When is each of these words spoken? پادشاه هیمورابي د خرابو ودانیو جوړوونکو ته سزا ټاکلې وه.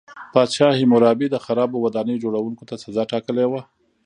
پادشاه 0.33 0.71
هیمورابي 0.79 1.27
د 1.31 1.35
خرابو 1.45 1.77
ودانیو 1.85 2.21
جوړوونکو 2.23 2.63
ته 2.69 2.75
سزا 2.83 3.03
ټاکلې 3.11 3.45
وه. 3.51 3.61